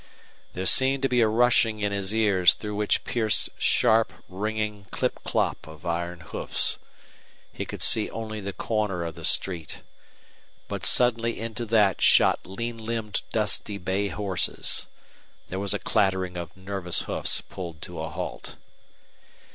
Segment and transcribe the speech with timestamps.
[0.53, 5.23] There seemed to be a rushing in his ears through which pierced sharp, ringing clip
[5.23, 6.79] clop of iron hoofs.
[7.53, 9.83] He could see only the corner of the street.
[10.67, 14.87] But suddenly into that shot lean limbed dusty bay horses.
[15.49, 18.55] There was a clattering of nervous hoofs pulled to a halt.